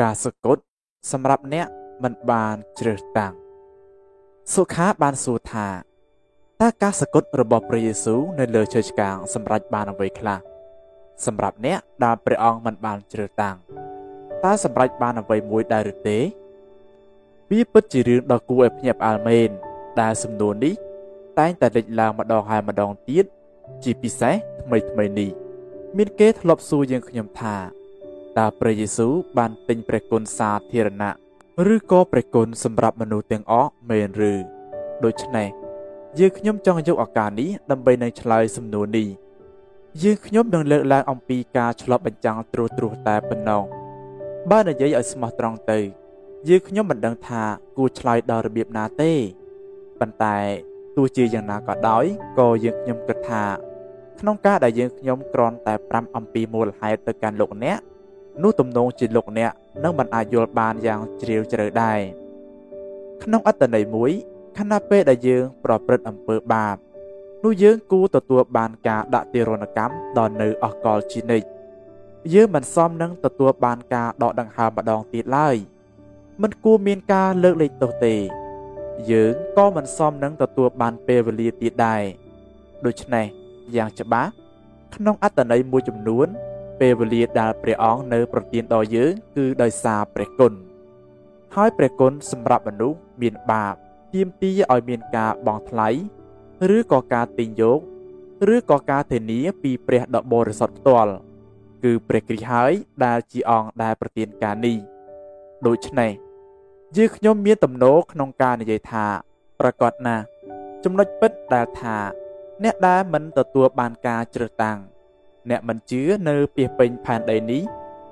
[0.00, 0.62] ការសគត់
[1.12, 1.66] សម្រាប់អ្នក
[2.02, 3.34] មិនបានជ្រើសតាំង
[4.54, 5.68] សុខាបានសួរថា
[6.60, 10.38] តើការសគត់របស់ព្រះយេស៊ូវនៅលើឈើឆ្កាងសម្រាប់បានអ្វីខ្លះ
[11.26, 13.56] សម្រាប់អ្នកដែលព្រះអង្គមិនបានជ្រើសតាំង
[14.44, 16.18] តើសម្រាប់បានអ្វីមួយដែរឬទេ
[17.50, 19.50] វាពិតជារឿងដ៏គួរឲ្យភ្ញាក់ផ្អើលមែន
[20.00, 20.74] ដែលសំណួរនេះ
[21.38, 23.24] តែងតែលេចឡើងម្ដងហើយម្ដងទៀត
[23.84, 25.30] ជាពិសេសថ្មីថ្មីនេះ
[25.96, 27.77] មានគេធ្លាប់សួរយើងខ្ញុំថា
[28.38, 31.12] តើព្រះយេស៊ូវបានទិញព្រះគុណសាធារណៈ
[31.74, 34.32] ឬក៏ព្រះគុណសម្រាប់មនុស្សទាំងអស់មែនឬ
[35.04, 35.48] ដូច្នេះ
[36.18, 39.08] យើងខ្ញុំចង់យកឱកាសនេះដើម្បីនឹងឆ្លើយសំណួរនេះ
[40.02, 43.62] យើងខ្ញុំនឹងលើកឡើងអំពីការឆ្លប់បញ្ចាំងត្រួសត្រាសតែប៉ុណ្ណោះ
[44.50, 45.78] បើនិយាយឲ្យស្មោះត្រង់ទៅ
[46.48, 47.42] យើងខ្ញុំមិនដឹងថា
[47.76, 49.12] គួរឆ្លើយដល់របៀបណាទេ
[50.00, 50.36] ប៉ុន្តែ
[50.96, 52.04] ទោះជាយ៉ាងណាក៏ដោយ
[52.38, 53.44] ក៏យើងខ្ញុំគិតថា
[54.20, 57.78] ក្នុងការដែលយើងខ្ញុំគ្រាន់តែប្រាប់អំពីមូលហេតុទៅកាន់លោកអ្នក
[58.42, 59.52] នោះទំនងជាលោកអ្នក
[59.84, 62.00] នឹងមិនអាចយល់បានយ៉ាងជ្រាលជ្រៅដែរ
[63.22, 64.10] ក្នុងអត្តន័យមួយ
[64.58, 66.76] ខណៈពេលដែលយើងប្រព្រឹត្តអំពើបាប
[67.44, 71.46] នោះយើងគួរទទួលបានការដាក់ទារុណកម្មដល់នៅអកលជានិច្ច
[72.34, 75.56] យើងមិនសមនឹងទទួលបានការដកដង្ហើមម្ដងទៀតឡើយ
[76.42, 78.14] មិនគួរមានការលើកលែងទោសទេ
[79.10, 82.02] យើងក៏មិនសមនឹងទទួលបានពេលវេលាទៀតដែរ
[82.86, 83.26] ដូច្នេះ
[83.76, 84.30] យ៉ាងច្បាស់
[84.94, 86.28] ក្នុងអត្តន័យមួយចំនួន
[86.80, 90.52] ពេលវេលាដែលព្រះអង្គនៅប្រទានដល់យើងគឺដោយសារព្រះគុណ
[91.54, 93.74] ហើយព្រះគុណសម្រាប់មនុស្សមានបាប
[94.14, 95.88] ទាមទារឲ្យមានការបង់ថ្លៃ
[96.76, 97.80] ឬក៏ការទិញយក
[98.54, 101.12] ឬក៏ការធានាពីព្រះដ៏បរិសុទ្ធផ្ទាល់
[101.84, 102.72] គឺព្រះគ្រីស្ទហើយ
[103.04, 104.76] ដែលជាអង្គដែលប្រទានការនេះ
[105.66, 106.12] ដូច្នេះ
[106.96, 109.06] យើងខ្ញុំមានទំនោរក្នុងការនិយាយថា
[109.60, 110.24] ប្រកាសណាស់
[110.84, 111.96] ចំណុចពិតដែលថា
[112.64, 114.78] អ្នកដែលមិនទទួលបានការជ្រើសតាំង
[115.50, 117.62] អ្នកមិនជឿនៅពីពេញផែនដីនេះ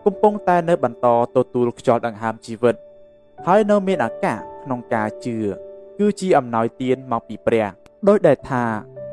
[0.04, 1.06] កំពុងតែនៅបន្ត
[1.36, 2.74] ទទួលខ្យល់ដង្ហើមជីវិត
[3.46, 5.36] ហើយនៅមានឱកាសក្នុងការជឿ
[5.98, 7.66] គឺជាអំណោយទានមកពីព្រះ
[8.08, 8.64] ដោយដែលថា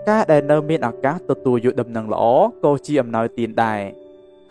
[0.09, 2.23] ការដែលនៅមានឱកាសទទួលយកដំណឹងល្អ
[2.63, 3.81] ក៏ជាអំណោយទានដែរ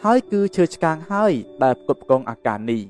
[0.05, 1.33] ហើយគឺឈើឆ្កាងហើយ
[1.63, 2.83] ដែលផ្គត់ផ្គង់ឱកាសនេះ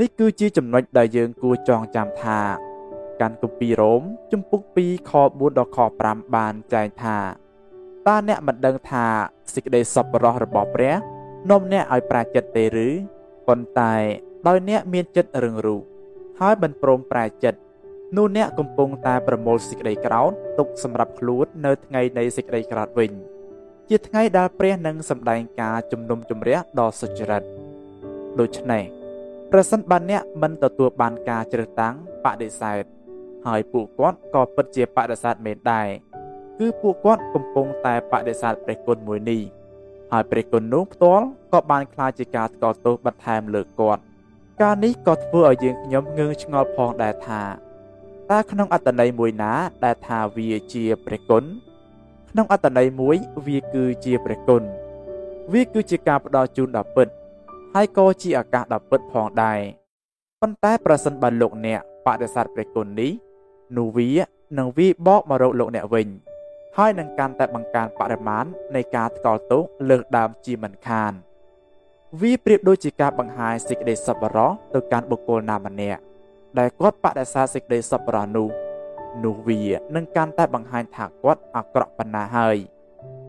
[0.00, 2.40] នេះគឺជាចំណុចដែលយើងគួរចងចាំថា
[3.20, 4.02] កាន់គម្ពីររ៉ូម
[4.32, 7.16] ជំពូក2ខ4ដល់ខ5បានចែងថា
[8.08, 9.06] តើអ្នកមិនដឹងថា
[9.54, 10.94] សេចក្តីសប្បុរសរបស់ព្រះ
[11.50, 12.88] នាំអ្នកឲ្យប្រាចិត្តទេឬ
[13.48, 13.94] ប៉ុន្តែ
[14.48, 15.80] ដោយអ្នកមានចិត្តរឹងរូស
[16.40, 17.60] ហើយមិនព្រមប្រាចិត្ត
[18.16, 23.10] នោះអ្នកកំពុងតែប្រមូលសេចក្តីក្រោធទុកសម្រាប់ខ្លួននៅថ្ងៃនៃសេចក្តីក្រោធវិញ
[23.88, 27.42] ជាថ្ងៃដែលព្រះនឹងសម្ដែងការជំនុំជម្រះដ៏សុចរិត
[28.40, 28.84] ដូច្នេះ
[29.52, 31.94] ប្រសិនបើអ្នកមិនទទួលបានការជ្រើសតាំង
[32.24, 32.82] បដិសេធ
[33.46, 35.88] ហើយពួកគាត់ក៏ពិតជាបដិសេធមែនដែរ
[36.60, 39.40] គឺពួកគាត់កំពុងតែបដិសេធព្រះគុណមួយនេះ
[40.12, 44.02] ហើយព្រះគុណនោះផ្ទាល់ក៏បានខ្លាចជាការថ្កោលទោសបន្ថែមលើគាត់
[44.62, 47.42] ការនេះក៏ធ្វើឲ្យយើងខ្ញុំងឿងឆ្ងល់ផងដែរថា
[48.30, 49.52] តើក្នុងអត្តន័យមួយណា
[49.84, 51.44] ដែលថាវាជាព្រះគុណ
[52.30, 53.16] ក្នុងអត្តន័យមួយ
[53.46, 54.62] វាគឺជាព្រះគុណ
[55.52, 57.08] វាគឺជាការផ្ដល់ជូនដ៏ពិត
[57.74, 59.60] ហើយក៏ជាឱកាសដ៏ពិតផងដែរ
[60.40, 63.10] ប៉ុន្តែប្រសិនបើលោកអ្នកបដិសេធព្រះគុណនេះ
[63.76, 64.10] នោះវា
[64.58, 66.08] នឹងវាបកមករកលោកអ្នកវិញ
[66.78, 68.44] ហើយនឹងកាន់តែបង្កើនបរិមាណ
[68.76, 71.12] នៃការថ្កោលទោសលើសដើមជាមិនខាន
[72.20, 76.00] វាប្រៀបដូចជាការបង្ហាញសេចក្តីសប្បុរសទៅកាន់បុគ្គលណាម្នាក់
[76.58, 78.48] ដែលគាត់បដិសេធសេចក្តីសប្បុរសនោះ
[79.24, 79.60] នោះវា
[79.94, 82.56] នឹងកាន់តែបង្ហាញថាគាត់អាក្រក់ប៉ុណ្ណាហើយ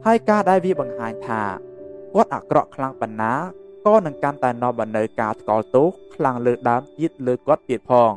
[0.06, 1.41] ហើយការដែលវាបង្ហាញថា
[2.13, 3.34] គាត់អាក្រក់ខ្លាំងប៉ុណ្ណា
[3.85, 8.12] ក៏នឹងកាន់តែនាំមកនៅការថ្កោលទោសខ្លាំងលើដើមទៀតលើគាត់ទៀតផង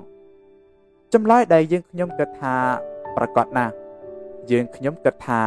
[1.12, 2.56] ចម្លើយដែលយើងខ្ញុំគិតថា
[3.16, 3.72] ប្រកបណាស់
[4.50, 5.42] យើងខ្ញុំគិតថា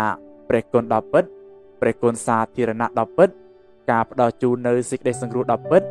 [0.50, 1.24] ព្រះគុណដ៏ពិត
[1.81, 3.30] ព្រះគុណសាធារណៈដ៏ពិត
[3.91, 5.81] ការផ្ដល់ជូននៅសេចក្តីសង្គ្រោះដ៏ពិត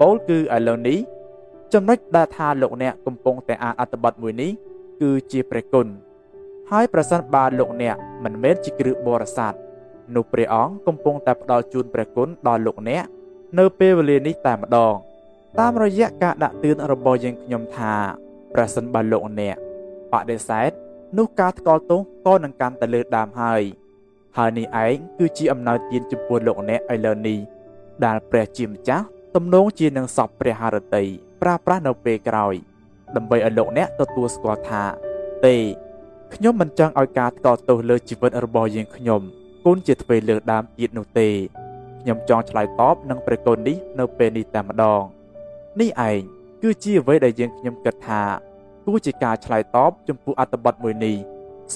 [0.00, 0.98] ពោលគឺឥឡូវនេះ
[1.72, 4.50] ចំណុចដែលថាលោកអ្នកកំពុងតែអានអត្ថបទមួយនេះ
[5.00, 5.86] គឺជាព្រះគុណ
[6.70, 9.54] ហើយប្រសិនបើលោកអ្នកមិនមែនជាគ្រឹះបរិស័ទ
[10.14, 13.04] នោះព្រះអង្គកំពុងតែផ្ដល់ជូនព្រះគុណដល់លោកអ្នក
[13.58, 14.94] នៅពេលវេលានេះតែម្ដង
[15.60, 17.94] តាមរយៈការដាក់ទឿនរបស់យើងខ្ញុំថា
[18.54, 19.56] ប្រសិនបើលោកអ្នក
[20.12, 20.70] បដិសេធ
[21.18, 23.62] នោះការថ្កោលទោសក៏នឹងកាន់តែលើដើមហើយ
[24.38, 27.38] ហើយនេះឯងគឺជាអំណោយទានចំពោះលោកអ្នកឥឡូវនេះ
[28.04, 31.04] ដែលព្រះជាម្ចាស់ទំនងជានឹងសពព្រះハរតី
[31.42, 32.54] ប្រាប្រាស់នៅពេលក្រោយ
[33.16, 34.82] ដើម្បីឲ្យលោកអ្នកទទួលស្គាល់ថា
[35.46, 35.56] ទេ
[36.34, 39.20] ខ្ញុំមិនចង់ឲ្យការថ្កោលទោសលើជីវិតរបស់យើងខ្ញុំ
[39.64, 41.28] គុណជាទ្វេលើដើមទៀតនោះទេ
[42.00, 45.02] ខ្ញុំចង់ឆ្លើយតបនឹងព្រះគុណនេះនៅពេលនេះតែម្ដង
[45.80, 46.20] នេះឯង
[46.62, 48.22] គឺជាអ្វីដែលយើងខ្ញុំគិតថា
[48.86, 51.16] ទោះជាការឆ្លើយតបចំពោះអត្ថបទមួយនេះ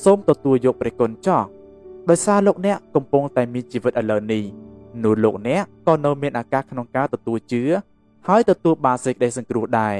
[0.02, 1.42] សូមទទួលយកព្រះគុណចោះ
[2.08, 4.42] ដោយសារលោកអ្នកកំពុងតែមានជីវិតឥឡូវនេះ
[5.04, 7.62] នោះលោកអ្នកក៏នៅមានឱកាសក្នុងការទទួលជឿ
[8.28, 9.96] ហើយទទួលបានសេចក្តីសង្គ្រោះដែរ